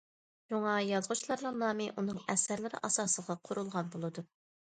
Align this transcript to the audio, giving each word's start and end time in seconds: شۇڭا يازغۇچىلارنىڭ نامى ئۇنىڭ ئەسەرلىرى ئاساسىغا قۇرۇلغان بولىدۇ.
شۇڭا 0.51 0.71
يازغۇچىلارنىڭ 0.91 1.59
نامى 1.65 1.89
ئۇنىڭ 1.93 2.23
ئەسەرلىرى 2.35 2.81
ئاساسىغا 2.89 3.37
قۇرۇلغان 3.49 3.93
بولىدۇ. 3.97 4.27